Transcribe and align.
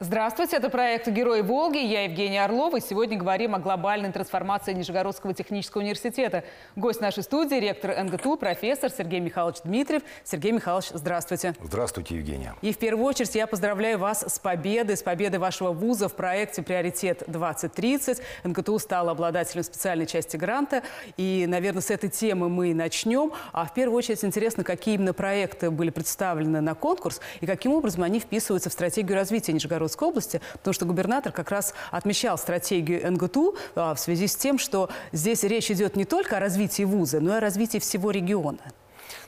Здравствуйте, 0.00 0.58
это 0.58 0.70
проект 0.70 1.08
«Герои 1.08 1.40
Волги». 1.40 1.78
Я 1.78 2.04
Евгения 2.04 2.44
Орлова. 2.44 2.76
И 2.76 2.80
сегодня 2.80 3.18
говорим 3.18 3.56
о 3.56 3.58
глобальной 3.58 4.12
трансформации 4.12 4.72
Нижегородского 4.72 5.34
технического 5.34 5.82
университета. 5.82 6.44
Гость 6.76 7.00
нашей 7.00 7.24
студии– 7.24 7.56
ректор 7.60 8.04
НГТУ, 8.04 8.36
профессор 8.36 8.92
Сергей 8.92 9.18
Михайлович 9.18 9.56
Дмитриев. 9.64 10.02
Сергей 10.22 10.52
Михайлович, 10.52 10.90
здравствуйте. 10.94 11.56
Здравствуйте, 11.60 12.14
Евгения. 12.14 12.54
И 12.62 12.72
в 12.72 12.78
первую 12.78 13.06
очередь 13.06 13.34
я 13.34 13.48
поздравляю 13.48 13.98
вас 13.98 14.22
с 14.22 14.38
победой, 14.38 14.96
с 14.96 15.02
победой 15.02 15.40
вашего 15.40 15.72
вуза 15.72 16.08
в 16.08 16.14
проекте 16.14 16.62
«Приоритет-2030». 16.62 18.22
НГТУ 18.44 18.78
стал 18.78 19.08
обладателем 19.08 19.64
специальной 19.64 20.06
части 20.06 20.36
гранта. 20.36 20.84
И, 21.16 21.44
наверное, 21.48 21.82
с 21.82 21.90
этой 21.90 22.08
темы 22.08 22.48
мы 22.48 22.70
и 22.70 22.74
начнем. 22.74 23.32
А 23.50 23.64
в 23.64 23.74
первую 23.74 23.98
очередь 23.98 24.24
интересно, 24.24 24.62
какие 24.62 24.94
именно 24.94 25.12
проекты 25.12 25.72
были 25.72 25.90
представлены 25.90 26.60
на 26.60 26.76
конкурс 26.76 27.20
и 27.40 27.46
каким 27.46 27.72
образом 27.72 28.04
они 28.04 28.20
вписываются 28.20 28.70
в 28.70 28.72
стратегию 28.72 29.16
развития 29.16 29.52
Нижегородского 29.52 29.87
Нижегородской 29.88 30.08
области, 30.08 30.40
потому 30.52 30.74
что 30.74 30.86
губернатор 30.86 31.32
как 31.32 31.50
раз 31.50 31.74
отмечал 31.90 32.38
стратегию 32.38 33.10
НГТУ 33.12 33.56
а, 33.74 33.94
в 33.94 34.00
связи 34.00 34.26
с 34.26 34.36
тем, 34.36 34.58
что 34.58 34.90
здесь 35.12 35.42
речь 35.42 35.70
идет 35.70 35.96
не 35.96 36.04
только 36.04 36.36
о 36.36 36.40
развитии 36.40 36.82
вуза, 36.84 37.20
но 37.20 37.34
и 37.34 37.38
о 37.38 37.40
развитии 37.40 37.78
всего 37.78 38.10
региона. 38.10 38.58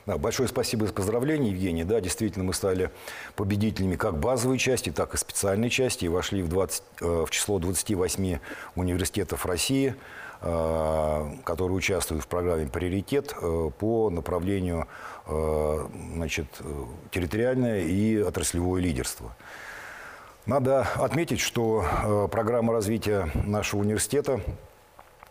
Да, 0.05 0.17
большое 0.17 0.49
спасибо 0.49 0.87
за 0.87 0.93
поздравления, 0.93 1.49
Евгений. 1.49 1.83
Да, 1.83 2.01
действительно, 2.01 2.43
мы 2.43 2.53
стали 2.53 2.91
победителями 3.35 3.95
как 3.95 4.17
базовой 4.17 4.57
части, 4.57 4.91
так 4.91 5.13
и 5.13 5.17
специальной 5.17 5.69
части 5.69 6.05
вошли 6.05 6.41
в, 6.41 6.49
20, 6.49 6.83
э, 7.01 7.25
в 7.27 7.29
число 7.29 7.59
28 7.59 8.39
университетов 8.75 9.45
России, 9.45 9.95
э, 10.41 11.31
которые 11.43 11.77
участвуют 11.77 12.23
в 12.23 12.27
программе 12.27 12.67
«Приоритет» 12.67 13.35
э, 13.41 13.69
по 13.77 14.09
направлению 14.09 14.87
значит, 16.15 16.47
территориальное 17.11 17.83
и 17.83 18.17
отраслевое 18.17 18.81
лидерство. 18.81 19.35
Надо 20.47 20.87
отметить, 20.95 21.39
что 21.39 21.85
э, 21.85 22.27
программа 22.31 22.73
развития 22.73 23.29
нашего 23.45 23.81
университета 23.81 24.41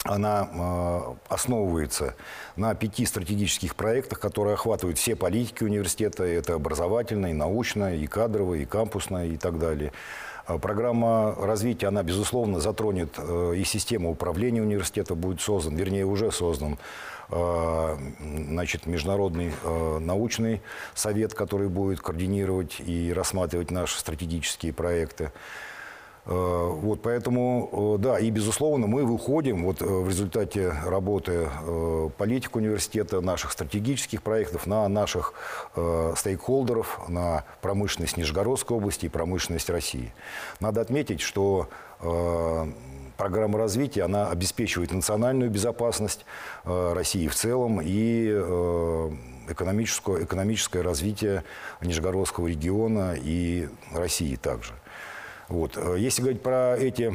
она 0.05 0.49
э, 0.51 1.15
основывается 1.29 2.15
на 2.55 2.75
пяти 2.75 3.05
стратегических 3.05 3.75
проектах, 3.75 4.21
которые 4.21 4.55
охватывают 4.55 4.99
все 4.99 5.17
политики 5.17 5.65
университета. 5.65 6.23
Это 6.23 6.55
образовательная, 6.55 7.33
и 7.33 7.35
научная, 7.35 7.97
и 7.97 8.07
кадровая, 8.07 8.61
и 8.61 8.65
кампусная, 8.65 9.27
и 9.27 9.37
так 9.37 9.59
далее. 9.59 9.93
А 10.51 10.59
программа 10.59 11.35
развития, 11.37 11.87
она, 11.87 12.03
безусловно, 12.03 12.61
затронет 12.61 13.15
э, 13.19 13.55
и 13.57 13.65
систему 13.65 14.11
управления 14.11 14.63
университета 14.63 15.15
будет 15.15 15.41
создан, 15.41 15.77
вернее, 15.77 16.05
уже 16.05 16.33
создан 16.33 16.77
Э, 17.33 17.97
значит, 18.49 18.87
международный 18.87 19.53
э, 19.63 19.99
научный 20.01 20.61
совет, 20.95 21.33
который 21.33 21.69
будет 21.69 22.01
координировать 22.01 22.81
и 22.81 23.13
рассматривать 23.13 23.71
наши 23.71 23.99
стратегические 23.99 24.73
проекты. 24.73 25.31
Э, 26.27 26.69
вот, 26.73 27.03
поэтому, 27.03 27.97
да, 27.99 28.19
и, 28.19 28.31
безусловно, 28.31 28.87
мы 28.87 29.05
выходим 29.05 29.65
вот, 29.65 29.81
в 29.81 30.09
результате 30.09 30.73
работы 30.87 31.49
политик 32.19 32.57
университета, 32.57 33.21
наших 33.21 33.53
стратегических 33.53 34.23
проектов 34.23 34.67
на 34.67 34.89
наших 34.89 35.35
стейкхолдеров, 36.17 37.09
на 37.09 37.45
промышленность 37.61 38.17
Нижегородской 38.17 38.77
области 38.77 39.07
и 39.07 39.09
промышленность 39.09 39.71
России. 39.71 40.13
Надо 40.61 40.81
отметить, 40.81 41.21
что 41.21 41.69
программа 43.21 43.59
развития, 43.59 44.05
она 44.05 44.31
обеспечивает 44.31 44.93
национальную 44.93 45.51
безопасность 45.51 46.25
э, 46.65 46.93
России 46.95 47.29
в 47.29 47.35
целом 47.35 47.79
и 47.83 48.31
э, 48.33 49.11
экономическое, 49.47 50.25
экономическое 50.25 50.81
развитие 50.81 51.45
Нижегородского 51.83 52.47
региона 52.47 53.15
и 53.23 53.69
России 53.93 54.37
также. 54.37 54.73
Вот. 55.51 55.77
Э, 55.77 55.97
если 55.99 56.23
говорить 56.23 56.43
про 56.43 56.77
эти 56.79 57.15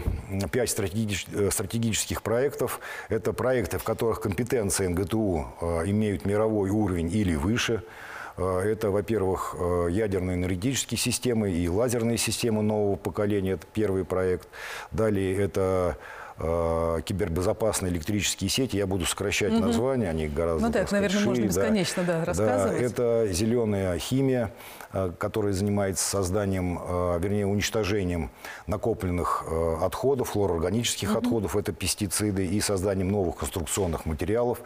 пять 0.51 0.69
стратегич... 0.69 1.25
стратегических 1.49 2.21
проектов, 2.21 2.79
это 3.09 3.33
проекты, 3.33 3.79
в 3.79 3.83
которых 3.83 4.21
компетенции 4.21 4.85
НГТУ 4.85 5.47
имеют 5.85 6.25
мировой 6.25 6.69
уровень 6.69 7.11
или 7.11 7.33
выше– 7.33 7.81
Э, 8.37 8.59
это, 8.59 8.91
во-первых, 8.91 9.55
э, 9.57 9.87
ядерные 9.91 10.35
энергетические 10.35 10.97
системы 10.97 11.51
и 11.51 11.67
лазерные 11.69 12.17
системы 12.17 12.61
нового 12.61 12.95
поколения. 12.95 13.53
Это 13.53 13.65
первый 13.73 14.03
проект. 14.03 14.47
Далее 14.91 15.35
это 15.37 15.97
э, 16.37 17.01
кибербезопасные 17.05 17.91
электрические 17.91 18.49
сети. 18.49 18.77
Я 18.77 18.87
буду 18.87 19.05
сокращать 19.05 19.53
угу. 19.53 19.65
названия, 19.65 20.09
они 20.09 20.27
гораздо 20.27 20.67
Ну 20.67 20.73
так, 20.73 20.91
наверное, 20.91 21.17
шире, 21.17 21.29
можно 21.29 21.43
бесконечно 21.45 22.03
да. 22.03 22.19
Да, 22.19 22.25
рассказывать. 22.25 22.79
Да, 22.79 22.85
это 22.85 23.33
зеленая 23.33 23.97
химия, 23.99 24.51
э, 24.91 25.11
которая 25.17 25.53
занимается 25.53 26.05
созданием, 26.05 26.79
э, 26.81 27.19
вернее, 27.19 27.45
уничтожением 27.47 28.31
накопленных 28.67 29.45
э, 29.47 29.77
отходов, 29.81 30.29
флороорганических 30.31 31.11
угу. 31.11 31.19
отходов, 31.19 31.55
это 31.55 31.71
пестициды, 31.71 32.45
и 32.45 32.59
созданием 32.61 33.09
новых 33.09 33.37
конструкционных 33.37 34.05
материалов. 34.05 34.59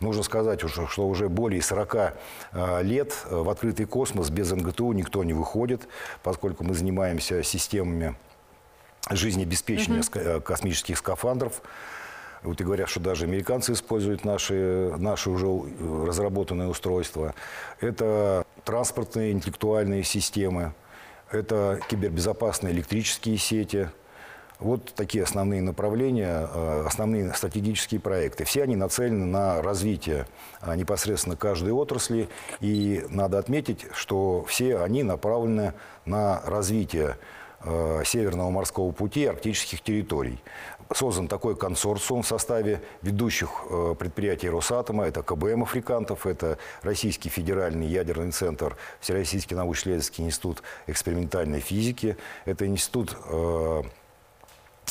Нужно 0.00 0.22
сказать, 0.22 0.62
уже, 0.64 0.86
что 0.86 1.08
уже 1.08 1.28
более 1.28 1.62
40 1.62 2.14
лет 2.82 3.12
в 3.30 3.48
открытый 3.48 3.86
космос 3.86 4.30
без 4.30 4.50
НГТУ 4.50 4.92
никто 4.92 5.24
не 5.24 5.32
выходит, 5.32 5.88
поскольку 6.22 6.64
мы 6.64 6.74
занимаемся 6.74 7.42
системами 7.42 8.16
жизнеобеспечения 9.10 10.00
угу. 10.00 10.40
космических 10.42 10.98
скафандров. 10.98 11.62
Вот 12.42 12.60
и 12.60 12.64
говорят, 12.64 12.88
что 12.88 13.00
даже 13.00 13.24
американцы 13.24 13.72
используют 13.72 14.24
наши, 14.24 14.92
наши 14.98 15.30
уже 15.30 15.46
разработанные 16.06 16.68
устройства. 16.68 17.34
Это 17.80 18.44
транспортные 18.64 19.32
интеллектуальные 19.32 20.04
системы, 20.04 20.72
это 21.30 21.80
кибербезопасные 21.88 22.72
электрические 22.72 23.36
сети. 23.38 23.90
Вот 24.58 24.94
такие 24.94 25.22
основные 25.22 25.60
направления, 25.60 26.48
э, 26.50 26.84
основные 26.86 27.34
стратегические 27.34 28.00
проекты. 28.00 28.44
Все 28.44 28.62
они 28.62 28.74
нацелены 28.74 29.26
на 29.26 29.60
развитие 29.60 30.26
непосредственно 30.76 31.36
каждой 31.36 31.72
отрасли. 31.72 32.28
И 32.60 33.04
надо 33.10 33.38
отметить, 33.38 33.86
что 33.92 34.46
все 34.48 34.78
они 34.78 35.02
направлены 35.02 35.74
на 36.06 36.40
развитие 36.46 37.16
Э, 37.16 37.45
Северного 38.04 38.50
морского 38.50 38.92
пути 38.92 39.22
и 39.22 39.26
арктических 39.26 39.80
территорий. 39.80 40.38
Создан 40.94 41.26
такой 41.26 41.56
консорциум 41.56 42.22
в 42.22 42.26
составе 42.26 42.80
ведущих 43.02 43.50
э, 43.68 43.94
предприятий 43.98 44.48
Росатома. 44.48 45.04
Это 45.04 45.22
КБМ 45.22 45.64
«Африкантов», 45.64 46.26
это 46.26 46.58
Российский 46.82 47.28
федеральный 47.28 47.86
ядерный 47.86 48.30
центр, 48.30 48.76
Всероссийский 49.00 49.56
научно-исследовательский 49.56 50.24
институт 50.24 50.62
экспериментальной 50.86 51.58
физики, 51.58 52.16
это 52.44 52.66
институт 52.66 53.16
э, 53.28 53.82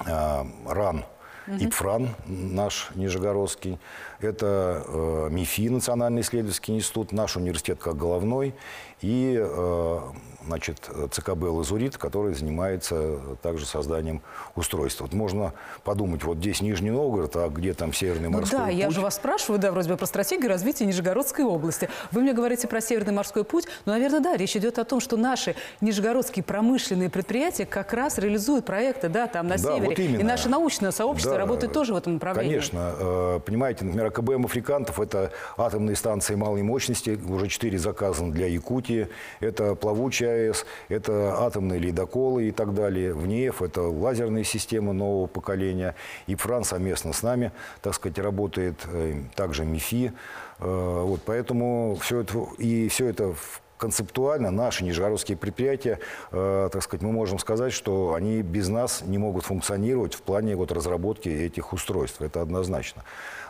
РАН, 0.05 1.05
угу. 1.47 1.57
ИПФРАН, 1.57 2.09
наш 2.27 2.89
Нижегородский, 2.95 3.79
это 4.19 4.83
э, 4.87 5.27
МИФИ, 5.31 5.69
Национальный 5.69 6.21
исследовательский 6.21 6.75
институт, 6.75 7.11
наш 7.11 7.35
университет 7.37 7.79
как 7.79 7.97
головной, 7.97 8.53
и 9.01 9.37
э, 9.39 9.99
значит, 10.45 10.89
ЦКБ 11.11 11.43
«Лазурит», 11.43 11.97
который 11.97 12.33
занимается 12.33 13.19
также 13.41 13.65
созданием 13.65 14.21
устройства. 14.55 15.05
Вот 15.05 15.13
можно 15.13 15.53
подумать, 15.83 16.23
вот 16.23 16.37
здесь 16.37 16.61
Нижний 16.61 16.91
Новгород, 16.91 17.35
а 17.35 17.49
где 17.49 17.73
там 17.73 17.93
Северный 17.93 18.29
ну 18.29 18.37
морской 18.37 18.59
да, 18.59 18.65
путь? 18.65 18.73
Да, 18.73 18.79
я 18.79 18.89
же 18.89 19.01
вас 19.01 19.15
спрашиваю, 19.15 19.59
да, 19.59 19.71
вроде 19.71 19.89
бы 19.89 19.97
про 19.97 20.05
стратегию 20.05 20.49
развития 20.49 20.85
Нижегородской 20.85 21.45
области. 21.45 21.89
Вы 22.11 22.21
мне 22.21 22.33
говорите 22.33 22.67
про 22.67 22.81
Северный 22.81 23.13
морской 23.13 23.43
путь, 23.43 23.65
но, 23.85 23.93
наверное, 23.93 24.19
да, 24.21 24.37
речь 24.37 24.55
идет 24.55 24.79
о 24.79 24.85
том, 24.85 24.99
что 24.99 25.17
наши 25.17 25.55
нижегородские 25.81 26.43
промышленные 26.43 27.09
предприятия 27.09 27.65
как 27.65 27.93
раз 27.93 28.17
реализуют 28.17 28.65
проекты, 28.65 29.09
да, 29.09 29.27
там 29.27 29.47
на 29.47 29.57
да, 29.57 29.75
севере. 29.75 29.89
Вот 29.89 29.99
именно. 29.99 30.19
И 30.19 30.23
наше 30.23 30.49
научное 30.49 30.91
сообщество 30.91 31.34
да, 31.35 31.41
работает 31.41 31.73
тоже 31.73 31.93
в 31.93 31.97
этом 31.97 32.13
направлении. 32.13 32.49
Конечно. 32.49 32.93
Э, 32.97 33.39
понимаете, 33.45 33.85
например, 33.85 34.11
КБМ 34.11 34.45
«Африкантов»– 34.45 34.99
это 35.01 35.31
атомные 35.57 35.95
станции 35.95 36.35
малой 36.35 36.63
мощности, 36.63 37.19
уже 37.27 37.47
четыре 37.47 37.77
заказаны 37.77 38.31
для 38.31 38.47
Якутии, 38.47 39.07
это 39.39 39.75
плавучая 39.75 40.49
АЭС, 40.49 40.65
это 40.89 41.35
атомные 41.39 41.79
ледоколы 41.79 42.47
и 42.47 42.51
так 42.51 42.73
далее. 42.73 43.13
В 43.13 43.27
НЕФ 43.27 43.61
это 43.61 43.81
лазерные 43.81 44.43
системы 44.43 44.93
нового 44.93 45.27
поколения. 45.27 45.95
И 46.27 46.35
Франц 46.35 46.69
совместно 46.69 47.13
с 47.13 47.23
нами, 47.23 47.51
так 47.81 47.93
сказать, 47.93 48.19
работает, 48.19 48.85
э, 48.85 49.21
также 49.35 49.65
МИФИ. 49.65 50.13
Э, 50.59 51.01
вот, 51.03 51.21
поэтому 51.25 51.97
все 52.01 52.21
это, 52.21 52.45
и 52.57 52.87
все 52.89 53.07
это 53.07 53.33
в 53.33 53.61
концептуально 53.77 54.51
наши 54.51 54.83
нижегородские 54.83 55.37
предприятия, 55.37 55.99
э, 56.31 56.69
так 56.71 56.81
сказать, 56.83 57.01
мы 57.01 57.11
можем 57.11 57.39
сказать, 57.39 57.73
что 57.73 58.13
они 58.13 58.41
без 58.41 58.69
нас 58.69 59.01
не 59.05 59.17
могут 59.17 59.45
функционировать 59.45 60.13
в 60.13 60.21
плане 60.21 60.55
вот, 60.55 60.71
разработки 60.71 61.29
этих 61.29 61.73
устройств. 61.73 62.21
Это 62.21 62.41
однозначно. 62.41 63.03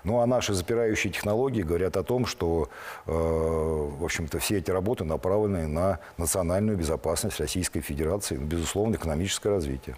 Ну 0.03 0.19
а 0.19 0.25
наши 0.27 0.53
запирающие 0.53 1.11
технологии 1.11 1.63
говорят 1.63 1.97
о 1.97 2.03
том, 2.03 2.25
что, 2.25 2.69
э, 3.07 3.11
в 3.11 4.03
общем-то, 4.03 4.39
все 4.39 4.57
эти 4.57 4.71
работы 4.71 5.03
направлены 5.03 5.67
на 5.67 5.99
национальную 6.17 6.77
безопасность 6.77 7.39
Российской 7.39 7.81
Федерации, 7.81 8.37
безусловно, 8.37 8.95
экономическое 8.95 9.49
развитие. 9.49 9.95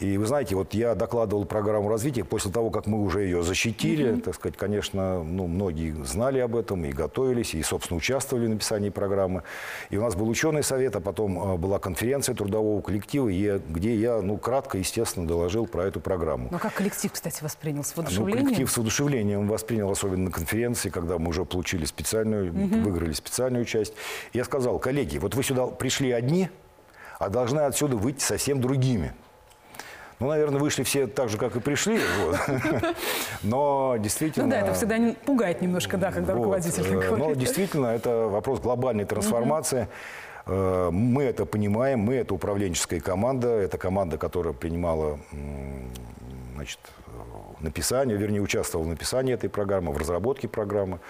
И 0.00 0.16
вы 0.16 0.26
знаете, 0.26 0.54
вот 0.54 0.74
я 0.74 0.94
докладывал 0.94 1.44
программу 1.44 1.88
развития 1.88 2.22
после 2.22 2.52
того, 2.52 2.70
как 2.70 2.86
мы 2.86 3.02
уже 3.02 3.24
ее 3.24 3.42
защитили. 3.42 4.12
Mm-hmm. 4.12 4.20
Так 4.20 4.34
сказать, 4.36 4.56
конечно, 4.56 5.24
ну, 5.24 5.48
многие 5.48 5.92
знали 6.04 6.38
об 6.38 6.54
этом 6.54 6.84
и 6.84 6.92
готовились, 6.92 7.54
и, 7.54 7.62
собственно, 7.64 7.98
участвовали 7.98 8.46
в 8.46 8.50
написании 8.50 8.90
программы. 8.90 9.42
И 9.90 9.96
у 9.96 10.02
нас 10.02 10.14
был 10.14 10.28
ученый 10.28 10.62
совет, 10.62 10.94
а 10.94 11.00
потом 11.00 11.58
была 11.58 11.80
конференция 11.80 12.36
трудового 12.36 12.80
коллектива, 12.80 13.28
где 13.28 13.96
я, 13.96 14.22
ну, 14.22 14.38
кратко, 14.38 14.78
естественно, 14.78 15.26
доложил 15.26 15.66
про 15.66 15.84
эту 15.86 16.00
программу. 16.00 16.48
Но 16.52 16.60
как 16.60 16.74
коллектив, 16.74 17.10
кстати, 17.10 17.42
воспринял? 17.42 17.82
С 17.82 17.96
воодушевлением? 17.96 18.44
Ну, 18.44 18.44
коллектив 18.44 18.70
с 18.70 18.76
воодушевлением 18.76 19.48
воспринял, 19.48 19.90
особенно 19.90 20.26
на 20.26 20.30
конференции, 20.30 20.90
когда 20.90 21.18
мы 21.18 21.30
уже 21.30 21.44
получили 21.44 21.84
специальную, 21.84 22.52
mm-hmm. 22.52 22.82
выиграли 22.82 23.12
специальную 23.12 23.64
часть. 23.64 23.94
Я 24.32 24.44
сказал, 24.44 24.78
коллеги, 24.78 25.18
вот 25.18 25.34
вы 25.34 25.42
сюда 25.42 25.66
пришли 25.66 26.12
одни, 26.12 26.50
а 27.18 27.28
должны 27.30 27.60
отсюда 27.60 27.96
выйти 27.96 28.22
совсем 28.22 28.60
другими. 28.60 29.12
Ну, 30.20 30.28
наверное, 30.28 30.58
вышли 30.60 30.82
все 30.82 31.06
так 31.06 31.28
же, 31.28 31.38
как 31.38 31.54
и 31.56 31.60
пришли. 31.60 32.00
Вот. 32.20 32.38
Но 33.42 33.96
действительно... 33.98 34.46
Ну 34.46 34.50
да, 34.50 34.60
это 34.60 34.74
всегда 34.74 34.96
пугает 35.24 35.62
немножко, 35.62 35.96
да, 35.96 36.10
когда 36.10 36.34
вот. 36.34 36.40
руководитель 36.40 36.82
э, 36.86 36.90
говорит. 36.90 37.18
Но 37.18 37.34
действительно, 37.34 37.86
это 37.86 38.26
вопрос 38.28 38.60
глобальной 38.60 39.04
трансформации. 39.04 39.82
Угу. 39.82 40.92
Мы 40.92 41.24
это 41.24 41.44
понимаем, 41.44 42.00
мы 42.00 42.14
это 42.14 42.34
управленческая 42.34 43.00
команда, 43.00 43.48
это 43.48 43.76
команда, 43.76 44.16
которая 44.16 44.54
принимала 44.54 45.18
значит, 46.54 46.78
написание, 47.60 48.16
вернее, 48.16 48.40
участвовала 48.40 48.86
в 48.86 48.88
написании 48.88 49.34
этой 49.34 49.50
программы, 49.50 49.92
в 49.92 49.98
разработке 49.98 50.48
программы 50.48 51.00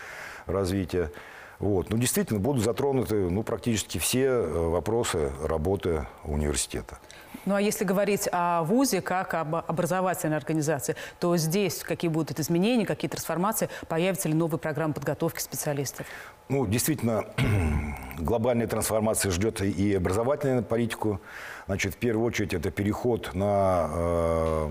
развития. 0.46 1.12
Вот. 1.58 1.90
Ну, 1.90 1.98
действительно, 1.98 2.38
будут 2.38 2.62
затронуты 2.62 3.28
ну, 3.28 3.42
практически 3.42 3.98
все 3.98 4.26
э, 4.26 4.68
вопросы 4.68 5.32
работы 5.42 6.06
университета. 6.24 6.98
Ну 7.44 7.54
а 7.54 7.60
если 7.60 7.84
говорить 7.84 8.28
о 8.30 8.62
ВУЗе 8.64 9.00
как 9.00 9.34
об 9.34 9.54
образовательной 9.54 10.36
организации, 10.36 10.96
то 11.18 11.36
здесь 11.36 11.82
какие 11.82 12.10
будут 12.10 12.38
изменения, 12.38 12.84
какие 12.84 13.08
трансформации, 13.08 13.68
появятся 13.88 14.28
ли 14.28 14.34
новые 14.34 14.58
программы 14.58 14.94
подготовки 14.94 15.40
специалистов? 15.40 16.06
Ну, 16.48 16.66
действительно, 16.66 17.24
глобальная 18.18 18.66
трансформация 18.66 19.32
ждет 19.32 19.60
и 19.62 19.94
образовательную 19.94 20.62
политику. 20.62 21.20
Значит, 21.66 21.94
в 21.94 21.96
первую 21.96 22.26
очередь 22.26 22.54
это 22.54 22.70
переход 22.70 23.34
на 23.34 23.88
э, 23.90 24.70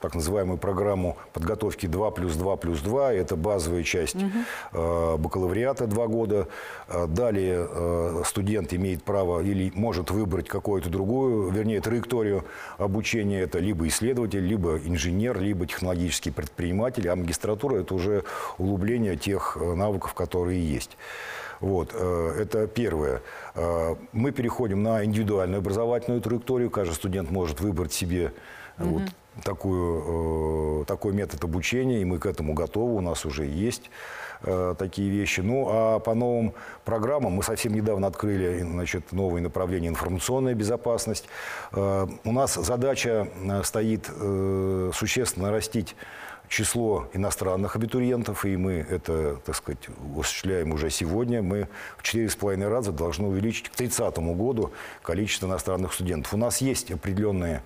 так 0.00 0.14
называемую 0.14 0.58
программу 0.58 1.16
подготовки 1.32 1.86
2 1.86 2.10
плюс 2.10 2.34
2 2.34 2.56
плюс 2.56 2.80
2. 2.80 3.12
Это 3.12 3.36
базовая 3.36 3.82
часть 3.82 4.16
угу. 4.16 5.18
бакалавриата 5.18 5.86
2 5.86 6.06
года. 6.06 6.48
Э, 6.88 7.06
далее 7.06 7.66
э, 7.68 8.22
студент 8.26 8.72
имеет 8.72 9.02
право 9.02 9.40
или 9.42 9.70
может 9.74 10.10
выбрать 10.10 10.48
какую-то 10.48 10.88
другую, 10.88 11.50
вернее, 11.50 11.80
траекторию 11.80 12.44
обучения. 12.78 13.40
Это 13.40 13.58
либо 13.58 13.86
исследователь, 13.88 14.44
либо 14.44 14.78
инженер, 14.78 15.40
либо 15.40 15.66
технологический 15.66 16.30
предприниматель. 16.30 17.08
А 17.08 17.16
магистратура– 17.16 17.76
это 17.80 17.94
уже 17.94 18.24
углубление 18.58 19.16
тех 19.16 19.56
навыков, 19.60 20.14
которые 20.14 20.66
есть. 20.66 20.96
Вот, 21.60 21.92
это 21.94 22.66
первое. 22.66 23.20
Мы 24.12 24.32
переходим 24.32 24.82
на 24.82 25.04
индивидуальную 25.04 25.58
образовательную 25.58 26.22
траекторию. 26.22 26.70
Каждый 26.70 26.94
студент 26.94 27.30
может 27.30 27.60
выбрать 27.60 27.92
себе 27.92 28.32
угу. 28.78 28.98
вот, 28.98 29.02
такую, 29.44 30.82
э, 30.82 30.84
такой 30.86 31.12
метод 31.12 31.42
обучения, 31.44 32.00
и 32.00 32.04
мы 32.04 32.18
к 32.18 32.26
этому 32.26 32.54
готовы, 32.54 32.96
у 32.96 33.00
нас 33.00 33.24
уже 33.24 33.46
есть 33.46 33.90
э, 34.42 34.74
такие 34.78 35.10
вещи. 35.10 35.40
Ну, 35.40 35.66
а 35.68 35.98
по 35.98 36.14
новым 36.14 36.52
программам 36.84 37.32
мы 37.32 37.42
совсем 37.42 37.74
недавно 37.74 38.06
открыли 38.06 38.60
значит, 38.62 39.12
новые 39.12 39.42
направления 39.42 39.88
информационная 39.88 40.54
безопасность. 40.54 41.26
Э, 41.72 42.06
у 42.24 42.32
нас 42.32 42.54
задача 42.54 43.28
стоит 43.64 44.10
существенно 44.94 45.46
нарастить 45.46 45.96
число 46.48 47.08
иностранных 47.12 47.76
абитуриентов, 47.76 48.44
и 48.44 48.56
мы 48.56 48.84
это, 48.90 49.36
так 49.46 49.54
сказать, 49.54 49.88
осуществляем 50.18 50.72
уже 50.72 50.90
сегодня. 50.90 51.42
Мы 51.42 51.68
в 51.96 52.02
4,5 52.02 52.68
раза 52.68 52.90
должны 52.90 53.28
увеличить 53.28 53.68
к 53.68 53.76
30 53.76 54.18
году 54.18 54.72
количество 55.02 55.46
иностранных 55.46 55.94
студентов. 55.94 56.34
У 56.34 56.36
нас 56.36 56.60
есть 56.60 56.90
определенные 56.90 57.62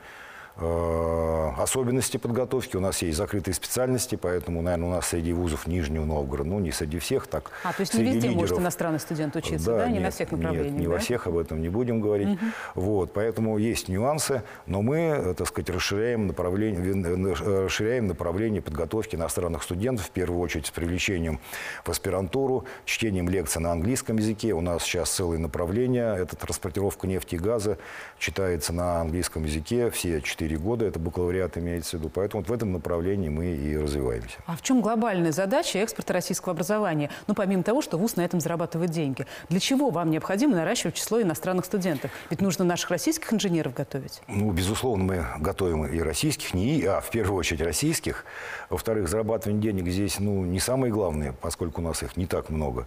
особенности 0.57 2.17
подготовки. 2.17 2.77
У 2.77 2.81
нас 2.81 3.03
есть 3.03 3.19
закрытые 3.19 3.55
специальности, 3.55 4.15
поэтому, 4.15 4.63
наверное, 4.63 4.89
у 4.89 4.93
нас 4.93 5.09
среди 5.09 5.33
вузов 5.33 5.67
Нижнего 5.67 6.05
Новгорода, 6.05 6.49
ну, 6.49 6.61
не 6.61 6.71
среди 6.71 6.99
всех, 7.01 7.27
так 7.27 7.51
А, 7.65 7.73
то 7.73 7.81
есть 7.81 7.95
не 7.95 8.05
везде 8.05 8.29
лидеров, 8.29 8.37
может 8.37 8.59
иностранный 8.59 9.01
студент 9.01 9.35
учиться, 9.35 9.67
да? 9.67 9.79
да? 9.79 9.87
Не 9.89 9.95
нет, 9.95 10.03
на 10.05 10.11
всех 10.11 10.31
направлениях, 10.31 10.73
Нет, 10.73 10.81
не 10.81 10.87
да? 10.87 10.93
во 10.93 10.99
всех, 10.99 11.27
об 11.27 11.37
этом 11.37 11.61
не 11.61 11.69
будем 11.69 12.01
говорить. 12.01 12.29
Угу. 12.29 12.41
Вот, 12.77 13.13
поэтому 13.13 13.59
есть 13.59 13.89
нюансы, 13.89 14.43
но 14.67 14.81
мы, 14.83 14.99
э, 14.99 15.35
так 15.35 15.49
сказать, 15.49 15.71
расширяем 15.71 16.29
направление, 16.29 17.65
расширяем 17.65 18.07
направление 18.07 18.63
подготовки 18.63 19.17
иностранных 19.17 19.65
студентов, 19.65 20.07
в 20.07 20.11
первую 20.11 20.41
очередь 20.41 20.67
с 20.67 20.71
привлечением 20.71 21.41
в 21.85 21.91
аспирантуру, 21.91 22.65
чтением 22.85 23.29
лекций 23.29 23.61
на 23.61 23.73
английском 23.73 24.19
языке. 24.19 24.53
У 24.53 24.61
нас 24.61 24.85
сейчас 24.85 25.11
целое 25.11 25.39
направление, 25.39 26.17
это 26.17 26.37
транспортировка 26.37 27.09
нефти 27.09 27.35
и 27.35 27.39
газа, 27.39 27.79
читается 28.19 28.73
на 28.73 29.01
английском 29.01 29.45
языке 29.45 29.91
все 29.91 30.21
четыре 30.21 30.44
4 30.45 30.59
года, 30.59 30.85
это 30.85 30.99
бакалавриат 30.99 31.57
имеется 31.57 31.97
в 31.97 32.01
виду. 32.01 32.11
Поэтому 32.11 32.43
вот 32.43 32.51
в 32.51 32.53
этом 32.53 32.73
направлении 32.73 33.31
мы 33.31 33.47
и 33.47 33.77
развиваемся. 33.77 34.37
А 34.47 34.57
в 34.57 34.63
чем 34.63 34.83
глобальная 34.83 35.33
задача 35.33 35.79
экспорта 35.79 36.13
российского 36.13 36.53
образования? 36.53 37.11
Ну, 37.27 37.35
помимо 37.35 37.63
того, 37.63 37.81
что 37.81 37.97
ВУЗ 37.97 38.17
на 38.17 38.25
этом 38.25 38.41
зарабатывает 38.41 38.91
деньги. 38.91 39.27
Для 39.49 39.59
чего 39.59 39.89
вам 39.89 40.11
необходимо 40.11 40.55
наращивать 40.55 40.97
число 40.97 41.23
иностранных 41.23 41.65
студентов? 41.65 42.11
Ведь 42.29 42.43
нужно 42.43 42.65
наших 42.65 42.91
российских 42.91 43.33
инженеров 43.33 43.73
готовить. 43.73 44.21
Ну, 44.29 44.51
безусловно, 44.53 45.05
мы 45.05 45.27
готовим 45.41 45.87
и 45.87 45.99
российских, 46.01 46.53
не 46.53 46.79
и, 46.79 46.85
а 46.85 47.01
в 47.01 47.11
первую 47.11 47.39
очередь 47.39 47.63
российских. 47.63 48.27
Во-вторых, 48.69 49.09
зарабатывание 49.09 49.63
денег 49.63 49.91
здесь 49.91 50.21
ну, 50.21 50.45
не 50.45 50.61
самое 50.61 50.93
главное, 50.93 51.35
поскольку 51.41 51.81
у 51.81 51.85
нас 51.85 52.03
их 52.03 52.19
не 52.19 52.27
так 52.27 52.51
много. 52.51 52.87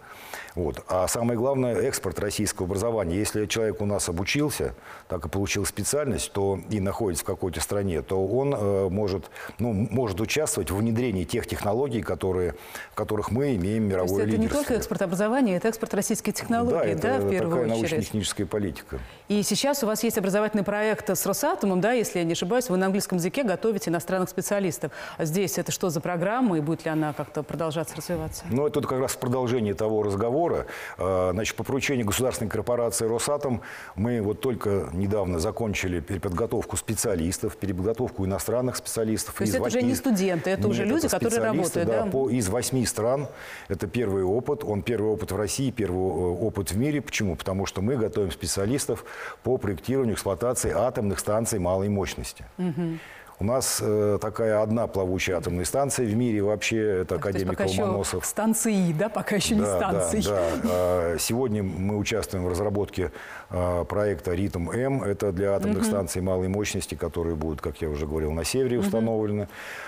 Вот. 0.54 0.84
А 0.88 1.08
самое 1.08 1.40
главное– 1.40 1.76
экспорт 1.82 2.20
российского 2.20 2.68
образования. 2.68 3.18
Если 3.18 3.48
человек 3.48 3.82
у 3.82 3.86
нас 3.86 4.10
обучился, 4.10 4.76
так 5.08 5.26
и 5.26 5.30
получил 5.30 5.66
специальность, 5.66 6.32
то 6.34 6.60
и 6.70 6.80
находится 6.80 7.24
в 7.24 7.28
какой-то 7.48 7.62
стране, 7.62 8.02
то 8.02 8.26
он 8.26 8.54
э, 8.54 8.90
может, 8.90 9.30
ну, 9.58 9.72
может 9.72 10.20
участвовать 10.20 10.70
в 10.70 10.76
внедрении 10.76 11.24
тех 11.24 11.48
технологий, 11.48 12.02
которые, 12.02 12.56
в 12.92 12.96
которых 12.96 13.32
мы 13.32 13.56
имеем 13.56 13.84
мировое 13.84 14.08
то 14.08 14.14
есть 14.16 14.28
это 14.28 14.42
лидерство. 14.42 14.58
не 14.58 14.64
только 14.66 14.74
экспорт 14.74 15.02
образования, 15.02 15.56
это 15.56 15.70
экспорт 15.70 15.94
российских 15.94 16.34
технологий, 16.34 16.78
да, 16.78 16.86
это 16.86 17.02
да, 17.02 17.20
в 17.20 17.30
первую 17.30 17.52
такая 17.52 17.76
очередь? 17.76 17.92
научно-техническая 17.92 18.46
политика. 18.46 19.00
И 19.30 19.44
сейчас 19.44 19.82
у 19.84 19.88
вас 19.88 20.04
есть 20.04 20.18
образовательный 20.18 20.64
проект 20.64 21.10
с 21.10 21.26
Росатомом, 21.26 21.80
да, 21.80 21.94
если 21.94 22.20
я 22.20 22.26
не 22.26 22.34
ошибаюсь, 22.34 22.70
вы 22.70 22.76
на 22.76 22.88
английском 22.88 23.18
языке 23.18 23.44
готовите 23.44 23.92
иностранных 23.92 24.30
специалистов. 24.30 24.92
А 25.18 25.24
здесь 25.24 25.58
это 25.58 25.72
что 25.72 25.90
за 25.90 26.02
программа 26.02 26.58
и 26.58 26.62
будет 26.62 26.84
ли 26.84 26.92
она 26.92 27.14
как-то 27.14 27.44
продолжаться 27.44 27.96
развиваться? 27.96 28.44
Ну, 28.50 28.68
это 28.68 28.82
как 28.82 29.00
раз 29.00 29.16
продолжение 29.16 29.74
того 29.74 30.04
разговора. 30.04 30.66
А, 30.98 31.32
значит, 31.32 31.56
по 31.56 31.64
поручению 31.64 32.06
государственной 32.06 32.50
корпорации 32.50 33.06
«Росатом» 33.06 33.62
мы 33.96 34.22
вот 34.22 34.42
только 34.42 34.90
недавно 34.92 35.40
закончили 35.40 36.02
переподготовку 36.02 36.76
специалистов, 36.76 37.37
переподготовку 37.42 38.26
иностранных 38.26 38.76
специалистов. 38.76 39.36
То 39.36 39.44
есть 39.44 39.54
это 39.54 39.64
8... 39.64 39.78
уже 39.78 39.88
не 39.88 39.96
студенты, 39.96 40.50
это 40.50 40.64
Нет, 40.64 40.72
уже 40.72 40.86
люди, 40.86 41.06
это 41.06 41.20
которые 41.20 41.42
работают, 41.42 41.88
да? 41.88 42.04
да? 42.04 42.12
По, 42.12 42.30
из 42.30 42.48
восьми 42.50 42.86
стран. 42.86 43.28
Это 43.68 43.88
первый 43.88 44.24
опыт. 44.24 44.64
Он 44.64 44.82
первый 44.82 45.12
опыт 45.12 45.32
в 45.32 45.36
России, 45.36 45.72
первый 45.72 45.98
э, 45.98 46.46
опыт 46.46 46.72
в 46.72 46.78
мире. 46.78 47.02
Почему? 47.02 47.36
Потому 47.36 47.66
что 47.66 47.82
мы 47.82 47.96
готовим 47.98 48.32
специалистов 48.32 49.06
по 49.44 49.58
проектированию, 49.58 50.16
эксплуатации 50.16 50.72
атомных 50.72 51.20
станций 51.20 51.60
малой 51.60 51.90
мощности. 51.90 52.46
Угу. 52.58 52.98
У 53.40 53.44
нас 53.44 53.80
э, 53.84 54.18
такая 54.20 54.64
одна 54.64 54.88
плавучая 54.88 55.38
атомная 55.38 55.64
станция 55.64 56.08
в 56.08 56.16
мире 56.16 56.42
вообще, 56.42 57.02
это 57.02 57.18
так, 57.18 57.20
академик 57.20 57.60
Ломоносов. 57.60 58.26
станции, 58.26 58.92
да, 58.94 59.10
пока 59.10 59.36
еще 59.36 59.54
не 59.54 59.62
да, 59.62 59.78
станции. 59.78 60.22
Да, 60.22 60.42
да. 60.64 61.18
Сегодня 61.20 61.62
мы 61.62 61.98
участвуем 61.98 62.46
в 62.46 62.50
разработке 62.50 63.12
а, 63.52 63.84
проекта 63.84 64.34
«Ритм-М». 64.34 65.04
Это 65.04 65.32
для 65.32 65.54
атомных 65.54 65.84
угу. 65.84 65.86
станций 65.86 66.20
малой 66.24 66.48
мощности, 66.48 66.96
которые 66.96 67.36
будут, 67.36 67.62
как 67.62 67.80
я 67.80 67.90
уже 67.90 68.08
говорил, 68.08 68.32
на 68.32 68.44
севере 68.44 68.80
угу. 68.80 68.88
установлены. 68.88 69.48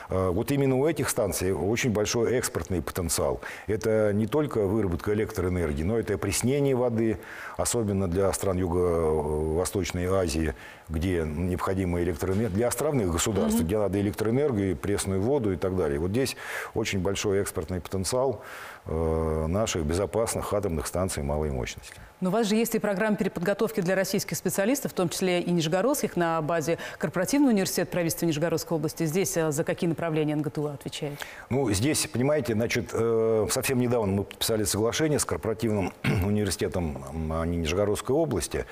А, 0.10 0.30
вот 0.30 0.52
именно 0.52 0.76
у 0.76 0.86
этих 0.86 1.10
станций 1.10 1.52
очень 1.52 1.90
большой 1.90 2.34
экспортный 2.34 2.84
потенциал. 2.84 3.42
Это 3.66 4.12
не 4.14 4.28
только 4.28 4.60
выработка 4.60 5.12
электроэнергии, 5.14 5.82
но 5.82 5.98
это 5.98 6.14
опреснение 6.14 6.76
воды, 6.76 7.18
особенно 7.58 8.08
для 8.08 8.32
стран 8.32 8.60
Юго-Восточной 8.60 10.06
Азии, 10.06 10.54
где 10.88 11.24
необходима 11.24 12.00
электроэнергия, 12.04 12.50
для 12.50 12.68
островных 12.68 13.12
государств, 13.12 13.39
mm 13.48 13.64
где 13.70 13.78
надо 13.78 14.00
электроэнергию, 14.00 14.76
пресную 14.76 15.22
воду 15.22 15.52
и 15.54 15.58
так 15.58 15.76
далее. 15.76 16.00
Вот 16.00 16.12
здесь 16.12 16.36
очень 16.74 17.00
большой 17.00 17.40
экспортный 17.40 17.82
потенциал 17.82 18.42
э, 18.86 19.46
наших 19.48 19.86
безопасных 19.86 20.54
атомных 20.54 20.88
станций 20.88 21.24
малой 21.24 21.52
мощности. 21.52 21.96
Но 22.22 22.30
у 22.30 22.34
вас 22.34 22.48
же 22.48 22.56
есть 22.56 22.76
и 22.76 22.80
программа 22.80 23.16
переподготовки 23.16 23.80
для 23.82 23.96
российских 23.96 24.36
специалистов, 24.36 24.92
в 24.92 24.96
том 24.96 25.08
числе 25.10 25.42
и 25.42 25.52
нижегородских, 25.52 26.18
на 26.18 26.42
базе 26.42 26.78
корпоративного 26.98 27.52
университета 27.52 27.92
правительства 27.92 28.26
Нижегородской 28.26 28.76
области. 28.76 29.06
Здесь 29.06 29.38
э, 29.38 29.52
за 29.52 29.64
какие 29.64 29.90
направления 29.90 30.36
НГТУ 30.36 30.68
отвечает? 30.68 31.20
Ну, 31.50 31.72
здесь, 31.72 32.08
понимаете, 32.08 32.54
значит, 32.54 32.90
э, 32.94 33.48
совсем 33.52 33.80
недавно 33.80 34.14
мы 34.14 34.24
подписали 34.24 34.64
соглашение 34.64 35.20
с 35.20 35.26
корпоративным 35.26 35.94
университетом 36.26 37.04
Нижегородской 37.46 38.16
области. 38.16 38.66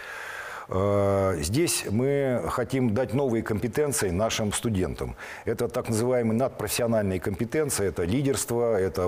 Э, 0.69 1.37
здесь 1.39 1.85
мы 1.89 2.43
хотим 2.49 2.93
дать 2.93 3.13
новые 3.13 3.41
компетенции 3.43 4.09
нашим 4.09 4.51
студентам. 4.51 5.15
Это 5.45 5.67
так 5.67 5.89
называемые 5.89 6.37
надпрофессиональные 6.37 7.19
компетенции, 7.19 7.87
это 7.87 8.03
лидерство, 8.03 8.77
это 8.77 9.07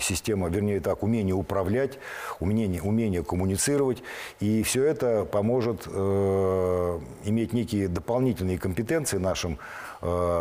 система, 0.00 0.48
вернее 0.48 0.80
так, 0.80 1.02
умение 1.02 1.34
управлять, 1.34 1.98
умение, 2.40 2.82
умение 2.82 3.22
коммуницировать. 3.22 4.02
И 4.40 4.62
все 4.62 4.84
это 4.84 5.24
поможет 5.24 5.86
э, 5.86 7.00
иметь 7.24 7.52
некие 7.52 7.88
дополнительные 7.88 8.58
компетенции 8.58 9.18
нашим 9.18 9.52
э, 9.52 9.85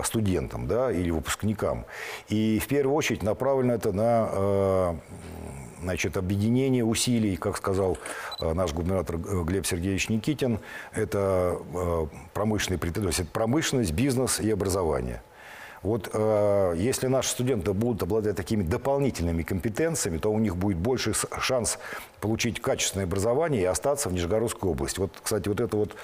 студентам 0.04 0.68
да, 0.68 0.92
или 0.92 1.10
выпускникам. 1.12 1.86
И 2.28 2.60
в 2.60 2.68
первую 2.68 2.96
очередь 2.96 3.24
направлено 3.24 3.74
это 3.74 3.92
на 3.92 4.30
э, 4.32 4.96
значит, 5.86 6.18
объединение 6.18 6.84
усилий, 6.84 7.38
как 7.38 7.58
сказал 7.58 7.98
э, 8.40 8.54
наш 8.54 8.74
губернатор 8.74 9.16
э, 9.16 9.44
Глеб 9.44 9.66
Сергеевич 9.66 10.10
Никитин, 10.10 10.60
это 10.94 11.60
э, 11.74 12.08
промышленный, 12.34 12.80
то 12.80 13.02
есть 13.02 13.30
промышленность, 13.30 13.92
бизнес 13.92 14.40
и 14.40 14.50
образование. 14.50 15.22
Вот 15.86 16.10
э, 16.12 16.74
если 16.78 17.06
наши 17.06 17.30
студенты 17.30 17.72
будут 17.74 18.02
обладать 18.02 18.36
такими 18.36 18.64
дополнительными 18.64 19.44
компетенциями, 19.44 20.18
то 20.18 20.32
у 20.32 20.40
них 20.40 20.58
будет 20.58 20.78
больше 20.78 21.14
шанс 21.40 21.78
получить 22.22 22.60
качественное 22.60 23.06
образование 23.06 23.62
и 23.62 23.66
остаться 23.66 24.10
в 24.10 24.14
Нижегородской 24.14 24.72
области. 24.72 25.00
Вот, 25.00 25.12
кстати, 25.22 25.48
вот 25.48 25.60
это 25.60 25.78
вот 25.78 25.96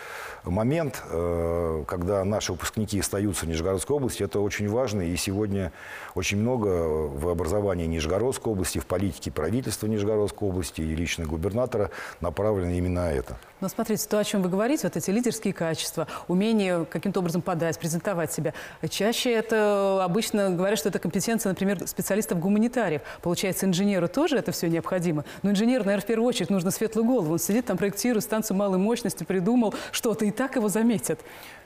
момент, 0.44 1.02
э, 1.10 1.84
когда 1.88 2.24
наши 2.24 2.52
выпускники 2.52 3.00
остаются 3.00 3.46
в 3.46 3.50
Нижегородской 3.50 3.96
области, 3.96 4.22
это 4.22 4.40
очень 4.40 4.70
важно. 4.70 5.02
И 5.02 5.16
сегодня 5.16 5.72
очень 6.14 6.38
много 6.38 6.68
в 6.68 7.28
образовании 7.30 7.88
Нижегородской 7.88 8.54
области, 8.54 8.78
в 8.78 8.86
политике 8.86 9.32
правительства 9.32 9.88
Нижегородской 9.88 10.48
области 10.48 10.82
и 10.82 10.96
лично 10.96 11.26
губернатора 11.26 11.90
направлено 12.20 12.72
именно 12.72 13.02
на 13.02 13.12
это. 13.12 13.38
Но 13.62 13.70
смотрите, 13.70 14.08
то, 14.08 14.20
о 14.20 14.24
чем 14.24 14.42
вы 14.42 14.50
говорите, 14.50 14.88
вот 14.88 14.98
эти 14.98 15.10
лидерские 15.12 15.54
качества, 15.54 16.08
умение 16.28 16.86
каким-то 16.86 17.20
образом 17.20 17.42
подать, 17.42 17.80
презентовать 17.80 18.34
себя, 18.34 18.54
чаще 18.90 19.32
это 19.32 19.71
обычно 20.02 20.50
говорят, 20.50 20.80
что 20.80 20.90
это 20.90 21.00
компетенция, 21.00 21.50
например, 21.50 21.88
специалистов-гуманитариев. 21.88 23.02
Получается, 23.22 23.66
инженеру 23.66 24.08
тоже 24.08 24.38
это 24.38 24.52
все 24.52 24.68
необходимо. 24.68 25.26
Но 25.42 25.52
инженеру, 25.52 25.84
наверное, 25.84 26.04
в 26.04 26.08
первую 26.08 26.28
очередь 26.28 26.50
нужно 26.50 26.72
светлую 26.72 27.06
голову. 27.06 27.34
Он 27.34 27.40
сидит 27.40 27.66
там, 27.66 27.78
проектирует 27.78 28.24
станцию 28.24 28.58
малой 28.58 28.80
мощности, 28.80 29.24
придумал 29.24 29.74
что-то, 29.92 30.26
и 30.26 30.32
так 30.32 30.56
его 30.56 30.70
заметят. 30.70 31.20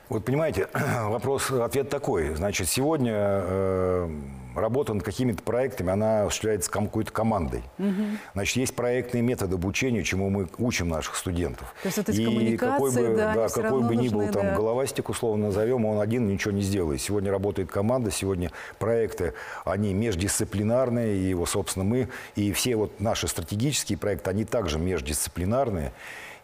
Вот 0.10 0.24
понимаете, 0.24 0.68
вопрос, 1.04 1.52
ответ 1.52 1.90
такой. 1.90 2.36
Значит, 2.36 2.70
сегодня 2.70 3.14
э, 3.16 4.10
работа 4.56 4.94
над 4.94 5.04
какими-то 5.04 5.42
проектами, 5.42 5.92
она 5.92 6.24
осуществляется 6.24 6.70
какой-то 6.70 7.12
командой. 7.12 7.64
Угу. 7.80 8.04
Значит, 8.34 8.58
есть 8.58 8.76
проектные 8.76 9.24
методы 9.24 9.56
обучения, 9.56 10.04
чему 10.04 10.30
мы 10.30 10.48
учим 10.58 10.90
наших 10.90 11.16
студентов. 11.16 11.74
То 11.82 11.88
есть 11.88 11.98
эти 11.98 12.22
И 12.22 12.58
какой 12.58 12.94
бы, 12.94 13.16
да, 13.16 13.34
да, 13.34 13.50
какой 13.50 13.84
бы 13.84 13.96
ни 13.96 14.10
был 14.10 14.28
да. 14.28 14.32
там 14.32 14.56
головастик, 14.56 15.10
условно 15.10 15.48
назовем, 15.48 15.86
он 15.86 16.00
один 16.00 16.28
ничего 16.28 16.52
не 16.52 16.62
сделает. 16.62 17.02
Сегодня 17.02 17.32
работает 17.32 17.72
команда, 17.72 18.12
сегодня 18.12 18.52
проекты, 18.78 19.34
они 19.66 19.94
междисциплинарные, 19.94 21.18
и 21.18 21.46
собственно, 21.46 21.86
мы, 21.86 22.10
и 22.36 22.52
все 22.52 22.76
вот 22.76 23.00
наши 23.00 23.28
стратегические 23.28 23.98
проекты, 23.98 24.30
они 24.30 24.46
также 24.46 24.80
междисциплинарные. 24.80 25.92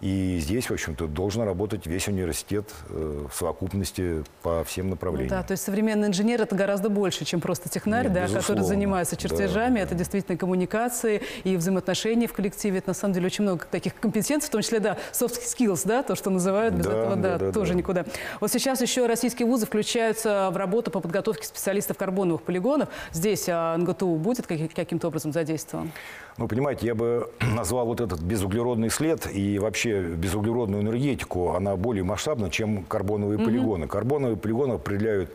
И 0.02 0.40
здесь, 0.42 0.68
в 0.70 0.74
общем-то, 0.74 1.06
должен 1.06 1.44
работать 1.44 1.86
весь 1.86 2.08
университет 2.08 2.68
э, 2.90 3.28
в 3.32 3.36
совокупности 3.36 4.24
по 4.42 4.64
всем 4.64 4.90
направлениям. 4.90 5.30
Ну, 5.30 5.36
да, 5.36 5.44
то 5.44 5.52
есть 5.52 5.64
современный 5.64 6.08
инженер– 6.08 6.42
это 6.44 6.56
гораздо 6.56 6.90
больше, 6.90 7.24
чем 7.24 7.40
просто 7.40 7.70
технарь, 7.70 8.06
Нет, 8.06 8.14
да, 8.14 8.28
который 8.28 8.64
занимается 8.64 9.16
чертежами. 9.16 9.76
Да, 9.76 9.82
это 9.82 9.92
да. 9.92 10.00
действительно 10.00 10.40
коммуникации 10.40 11.22
и 11.44 11.56
взаимоотношения 11.56 12.28
в 12.28 12.34
коллективе. 12.34 12.80
Это, 12.80 12.90
на 12.90 12.94
самом 12.96 13.14
деле, 13.14 13.28
очень 13.28 13.44
много 13.44 13.66
таких 13.70 13.94
компетенций, 13.96 14.48
в 14.48 14.52
том 14.52 14.64
числе, 14.64 14.80
да, 14.80 14.98
soft 15.14 15.40
skills, 15.44 15.82
да, 15.86 16.02
то, 16.02 16.16
что 16.16 16.32
называют, 16.32 16.74
без 16.74 16.86
да, 16.86 16.92
этого, 16.92 17.16
да, 17.16 17.38
да, 17.38 17.52
тоже 17.52 17.74
да. 17.74 17.78
никуда. 17.78 18.06
Вот 18.40 18.52
сейчас 18.52 18.82
еще 18.82 19.06
российские 19.06 19.48
вузы 19.48 19.68
включаются 19.68 20.50
в 20.52 20.58
работу 20.58 20.90
по 20.90 21.00
подготовке 21.00 21.46
специалистов 21.46 21.98
карбоновых 21.98 22.42
полигонов. 22.42 22.90
Здесь 23.12 23.46
а, 23.48 23.78
НГТУ 23.78 24.16
будет 24.16 24.48
каким-то 24.48 25.10
образом 25.10 25.32
задействован? 25.32 25.92
Ну, 26.38 26.48
понимаете, 26.48 26.88
я 26.88 26.96
бы 26.96 27.30
назвал 27.40 27.86
вот 27.86 28.02
этот 28.02 28.22
безуглеродный 28.22 28.90
след 28.90 29.28
и 29.34 29.60
вообще 29.60 30.02
безуглеродную 30.02 30.84
энергетику, 30.84 31.54
она 31.54 31.76
более 31.76 32.04
масштабна, 32.04 32.50
чем 32.50 32.84
карбоновые 32.84 33.40
mm-hmm. 33.40 33.46
полигоны. 33.46 33.88
Карбоновые 33.88 34.38
полигоны 34.38 34.74
определяют 34.74 35.32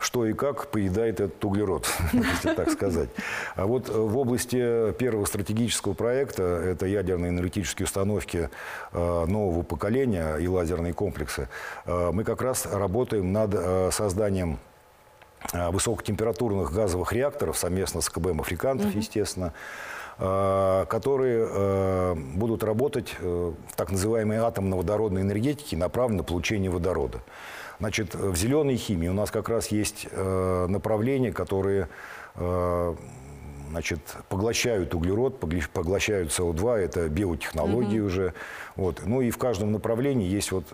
что 0.00 0.24
и 0.24 0.32
как 0.32 0.68
поедает 0.68 1.18
этот 1.18 1.44
углерод, 1.44 1.88
если 2.12 2.54
так 2.54 2.70
сказать. 2.70 3.08
А 3.56 3.66
вот 3.66 3.88
в 3.88 4.16
области 4.16 4.92
первого 4.92 5.24
стратегического 5.24 5.92
проекта, 5.92 6.42
это 6.42 6.86
ядерные 6.86 7.30
энергетические 7.30 7.84
установки 7.84 8.48
э, 8.92 9.24
нового 9.26 9.64
поколения 9.64 10.36
и 10.36 10.46
лазерные 10.46 10.92
комплексы, 10.92 11.48
э, 11.84 12.10
мы 12.12 12.22
как 12.22 12.42
раз 12.42 12.66
работаем 12.66 13.32
над 13.32 13.50
э, 13.54 13.90
созданием 13.92 14.58
высокотемпературных 15.52 16.72
газовых 16.72 17.12
реакторов 17.12 17.56
совместно 17.56 18.00
с 18.00 18.08
КБМ 18.08 18.40
«Африкантов», 18.40 18.92
естественно, 18.94 19.52
Э, 19.52 19.96
которые 20.18 21.48
э, 21.48 22.14
будут 22.34 22.64
работать 22.64 23.14
э, 23.20 23.52
в 23.68 23.76
так 23.76 23.92
называемой 23.92 24.38
атомно-водородной 24.38 25.22
энергетике, 25.22 25.76
направленной 25.76 26.18
на 26.18 26.24
получение 26.24 26.70
водорода. 26.70 27.20
Значит, 27.78 28.16
в 28.16 28.34
зеленой 28.34 28.76
химии 28.76 29.06
у 29.06 29.12
нас 29.12 29.30
как 29.30 29.48
раз 29.48 29.68
есть 29.68 30.08
направления, 30.12 31.32
которые 31.32 31.88
значит, 33.70 34.00
поглощают 34.28 34.94
углерод, 34.94 35.38
поглощают 35.38 36.30
СО2, 36.30 36.76
это 36.76 37.08
биотехнологии 37.08 38.00
mm-hmm. 38.00 38.06
уже. 38.06 38.34
Вот. 38.74 39.02
Ну 39.06 39.20
и 39.20 39.30
в 39.30 39.38
каждом 39.38 39.70
направлении 39.70 40.26
есть 40.26 40.50
вот 40.50 40.64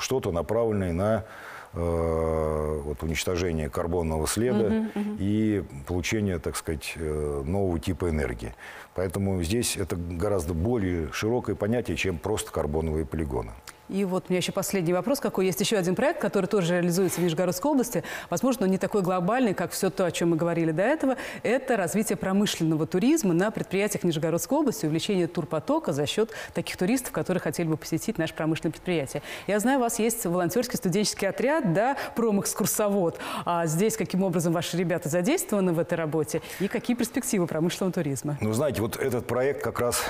что-то 0.00 0.32
направленное 0.32 0.94
на 0.94 1.24
Э, 1.24 1.53
вот, 1.74 3.02
уничтожение 3.02 3.68
карбонного 3.68 4.26
следа 4.26 4.66
угу, 4.66 4.76
угу. 4.94 5.16
и 5.18 5.64
получение, 5.86 6.38
так 6.38 6.56
сказать, 6.56 6.92
э, 6.96 7.42
нового 7.44 7.78
типа 7.78 8.10
энергии. 8.10 8.54
Поэтому 8.94 9.42
здесь 9.42 9.76
это 9.76 9.96
гораздо 9.96 10.54
более 10.54 11.10
широкое 11.12 11.56
понятие, 11.56 11.96
чем 11.96 12.18
просто 12.18 12.52
карбоновые 12.52 13.04
полигоны. 13.04 13.50
И 13.88 14.04
вот 14.04 14.26
у 14.28 14.32
меня 14.32 14.38
еще 14.38 14.52
последний 14.52 14.92
вопрос. 14.92 15.20
Какой 15.20 15.46
есть 15.46 15.60
еще 15.60 15.76
один 15.76 15.94
проект, 15.94 16.20
который 16.20 16.46
тоже 16.46 16.74
реализуется 16.74 17.20
в 17.20 17.24
Нижегородской 17.24 17.70
области. 17.70 18.02
Возможно, 18.30 18.64
он 18.64 18.70
не 18.70 18.78
такой 18.78 19.02
глобальный, 19.02 19.54
как 19.54 19.72
все 19.72 19.90
то, 19.90 20.06
о 20.06 20.10
чем 20.10 20.30
мы 20.30 20.36
говорили 20.36 20.70
до 20.70 20.82
этого. 20.82 21.16
Это 21.42 21.76
развитие 21.76 22.16
промышленного 22.16 22.86
туризма 22.86 23.34
на 23.34 23.50
предприятиях 23.50 24.04
Нижегородской 24.04 24.58
области, 24.58 24.86
увеличение 24.86 25.26
турпотока 25.26 25.92
за 25.92 26.06
счет 26.06 26.30
таких 26.54 26.76
туристов, 26.76 27.12
которые 27.12 27.40
хотели 27.40 27.68
бы 27.68 27.76
посетить 27.76 28.18
наше 28.18 28.34
промышленное 28.34 28.72
предприятие. 28.72 29.22
Я 29.46 29.60
знаю, 29.60 29.78
у 29.78 29.82
вас 29.82 29.98
есть 29.98 30.24
волонтерский 30.24 30.76
студенческий 30.76 31.28
отряд, 31.28 31.72
да, 31.72 31.96
промэкскурсовод. 32.16 33.18
А 33.44 33.66
здесь 33.66 33.96
каким 33.96 34.22
образом 34.22 34.52
ваши 34.52 34.76
ребята 34.76 35.08
задействованы 35.08 35.72
в 35.72 35.78
этой 35.78 35.94
работе 35.94 36.40
и 36.60 36.68
какие 36.68 36.96
перспективы 36.96 37.46
промышленного 37.46 37.92
туризма? 37.92 38.38
Ну, 38.40 38.52
знаете, 38.52 38.80
вот 38.80 38.96
этот 38.96 39.26
проект 39.26 39.62
как 39.62 39.80
раз 39.80 40.02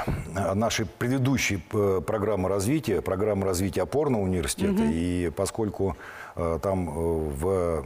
нашей 0.54 0.87
предыдущей 0.87 1.62
э, 1.73 2.00
программы 2.07 2.49
развития, 2.49 3.00
программы 3.02 3.45
развития 3.45 3.74
развития 3.75 3.83
опорного 3.83 4.23
университета. 4.23 4.83
Угу. 4.83 4.93
И 4.93 5.31
поскольку 5.37 5.97
э, 6.37 6.59
там 6.62 6.88
э, 6.88 6.93
в 6.93 7.85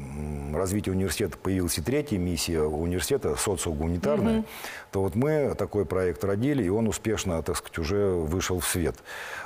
развитии 0.55 0.91
университета 0.91 1.37
появилась 1.39 1.79
и 1.79 1.83
третья 1.83 2.19
миссия 2.19 2.63
университета, 2.63 3.37
социогуманитарная, 3.37 4.39
угу. 4.41 4.47
то 4.93 5.03
вот 5.03 5.15
мы 5.15 5.55
такой 5.57 5.85
проект 5.85 6.25
родили, 6.25 6.63
и 6.65 6.69
он 6.69 6.89
успешно, 6.89 7.43
так 7.43 7.57
сказать, 7.57 7.79
уже 7.79 8.07
вышел 8.07 8.59
в 8.59 8.67
свет. 8.67 8.97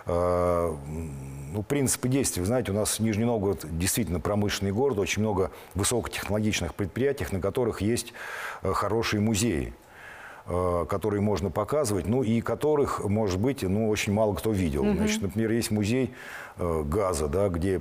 Э, 0.06 0.74
ну, 1.52 1.62
принципы 1.62 2.08
действия, 2.08 2.40
вы 2.42 2.46
знаете, 2.46 2.72
у 2.72 2.74
нас 2.74 2.98
Нижний 2.98 3.24
Новгород 3.24 3.66
действительно 3.78 4.20
промышленный 4.20 4.72
город, 4.72 4.98
очень 4.98 5.22
много 5.22 5.50
высокотехнологичных 5.74 6.74
предприятий, 6.74 7.26
на 7.30 7.40
которых 7.40 7.82
есть 7.82 8.12
хорошие 8.62 9.20
музеи. 9.20 9.72
Э, 10.44 10.86
которые 10.88 11.20
можно 11.20 11.50
показывать, 11.50 12.08
ну 12.08 12.24
и 12.24 12.40
которых, 12.40 13.04
может 13.04 13.38
быть, 13.38 13.62
ну, 13.62 13.88
очень 13.88 14.12
мало 14.12 14.34
кто 14.34 14.50
видел. 14.50 14.82
Угу. 14.82 14.96
Значит, 14.96 15.22
например, 15.22 15.52
есть 15.52 15.70
музей 15.70 16.10
э, 16.58 16.82
газа, 16.84 17.28
да, 17.28 17.48
где 17.48 17.80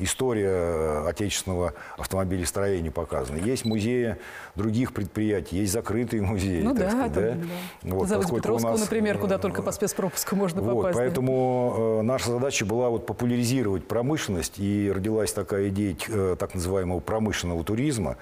история 0.00 1.06
отечественного 1.06 1.74
автомобилестроения 1.96 2.90
показана. 2.90 3.36
Есть 3.38 3.64
музеи 3.64 4.16
других 4.54 4.92
предприятий, 4.92 5.58
есть 5.58 5.72
закрытые 5.72 6.22
музеи. 6.22 6.62
Ну 6.62 6.74
да, 6.74 6.90
сказать, 6.90 7.12
да. 7.12 7.34
да. 7.82 7.94
Вот, 7.94 8.08
Завод 8.08 8.34
Петровского, 8.34 8.72
нас, 8.72 8.80
например, 8.80 9.18
куда 9.18 9.38
только 9.38 9.62
по 9.62 9.72
спецпропуску 9.72 10.36
можно 10.36 10.62
вот, 10.62 10.74
попасть. 10.74 10.98
Поэтому 10.98 11.96
да. 11.98 12.02
наша 12.02 12.32
задача 12.32 12.64
была 12.64 12.88
вот 12.88 13.06
популяризировать 13.06 13.86
промышленность, 13.86 14.58
и 14.58 14.90
родилась 14.94 15.32
такая 15.32 15.68
идея 15.68 15.96
так 16.36 16.54
называемого 16.54 17.00
промышленного 17.00 17.62
туризма. 17.64 18.16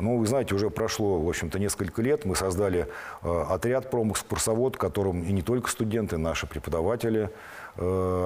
Ну, 0.00 0.16
вы 0.16 0.26
знаете, 0.26 0.54
уже 0.54 0.70
прошло, 0.70 1.20
в 1.20 1.28
общем-то, 1.28 1.58
несколько 1.58 2.00
лет. 2.00 2.24
Мы 2.24 2.34
создали 2.34 2.88
э, 3.22 3.44
отряд 3.50 3.90
промэкскурсовод, 3.90 4.76
в 4.76 4.78
котором 4.78 5.22
и 5.22 5.32
не 5.32 5.42
только 5.42 5.68
студенты, 5.68 6.16
наши 6.16 6.46
преподаватели 6.46 7.24
э, 7.24 7.69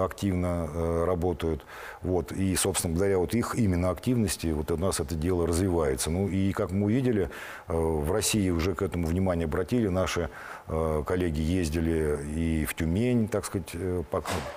активно 0.05 0.69
э, 0.73 1.05
работают. 1.07 1.65
Вот. 2.03 2.33
И, 2.33 2.55
собственно, 2.57 2.93
благодаря 2.93 3.19
вот 3.19 3.35
их 3.35 3.55
именно 3.57 3.91
активности 3.91 4.49
вот 4.49 4.71
у 4.71 4.77
нас 4.77 5.01
это 5.01 5.15
дело 5.15 5.47
развивается. 5.47 6.11
Ну 6.11 6.29
и, 6.29 6.53
как 6.53 6.71
мы 6.71 6.87
увидели, 6.87 7.31
э, 7.69 7.73
в 7.75 8.13
России 8.13 8.51
уже 8.51 8.75
к 8.75 8.83
этому 8.83 9.07
внимание 9.07 9.47
обратили. 9.47 9.89
Наши 9.89 10.29
э, 10.69 11.03
коллеги 11.07 11.41
ездили 11.41 12.19
и 12.37 12.65
в 12.67 12.75
Тюмень, 12.75 13.29
так 13.29 13.45
сказать, 13.45 13.71
э, 13.75 14.03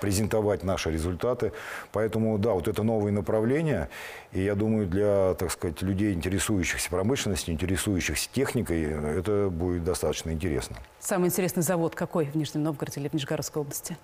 презентовать 0.00 0.64
наши 0.64 0.90
результаты. 0.90 1.52
Поэтому, 1.92 2.38
да, 2.38 2.52
вот 2.52 2.68
это 2.68 2.82
новые 2.82 3.12
направления. 3.12 3.88
И 4.32 4.42
я 4.42 4.54
думаю, 4.54 4.86
для, 4.86 5.34
так 5.34 5.50
сказать, 5.50 5.80
людей, 5.80 6.12
интересующихся 6.12 6.90
промышленностью, 6.90 7.54
интересующихся 7.54 8.28
техникой, 8.32 8.84
э, 8.84 9.18
это 9.20 9.48
будет 9.50 9.84
достаточно 9.84 10.30
интересно. 10.30 10.76
Самый 11.00 11.28
интересный 11.28 11.62
завод 11.62 11.94
какой 11.94 12.26
в 12.26 12.34
Нижнем 12.34 12.62
Новгороде 12.62 13.00
или 13.00 13.08
в 13.08 13.14
Нижегородской 13.14 13.62
области? 13.62 13.96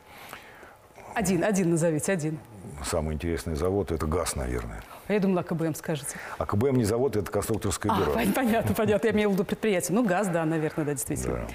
Один, 1.14 1.44
один 1.44 1.70
назовите, 1.70 2.12
один. 2.12 2.38
Самый 2.84 3.14
интересный 3.14 3.54
завод– 3.54 3.90
это 3.92 4.06
газ, 4.06 4.36
наверное. 4.36 4.82
А 5.06 5.12
я 5.12 5.20
думала, 5.20 5.42
КБМ 5.42 5.74
скажете. 5.74 6.16
А 6.38 6.44
КБМ 6.46 6.76
не 6.76 6.84
завод, 6.84 7.16
это 7.16 7.30
конструкторское 7.30 7.92
А, 7.92 7.98
бюро. 8.00 8.12
пон- 8.12 8.32
понятно, 8.32 8.74
понятно. 8.74 9.06
Я 9.06 9.12
имела 9.12 9.30
в 9.30 9.34
виду 9.34 9.44
предприятие. 9.44 9.94
Ну, 9.94 10.04
газ, 10.04 10.28
да, 10.28 10.44
наверное, 10.44 10.84
да, 10.84 10.92
действительно. 10.92 11.36
Да. 11.36 11.46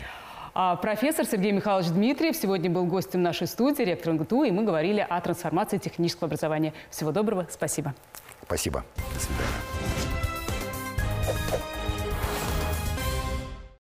А, 0.54 0.76
профессор 0.76 1.26
Сергей 1.26 1.52
Михайлович 1.52 1.90
Дмитриев 1.90 2.36
сегодня 2.36 2.70
был 2.70 2.86
гостем 2.86 3.22
нашей 3.22 3.48
студии, 3.48 3.84
ректор 3.84 4.14
НГТУ, 4.14 4.44
и 4.44 4.52
мы 4.52 4.64
говорили 4.64 5.06
о 5.08 5.20
трансформации 5.22 5.78
технического 5.78 6.26
образования. 6.28 6.74
Всего 6.90 7.12
доброго, 7.12 7.48
спасибо. 7.52 7.94
Спасибо. 8.44 8.84
До 9.14 9.20
свидания. 9.20 9.69